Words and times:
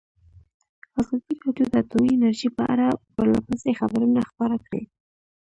ازادي 0.99 1.33
راډیو 1.43 1.65
د 1.71 1.73
اټومي 1.81 2.11
انرژي 2.15 2.49
په 2.57 2.63
اړه 2.73 2.87
پرله 3.15 3.39
پسې 3.47 3.71
خبرونه 3.79 4.19
خپاره 4.29 4.57
کړي. 4.65 4.83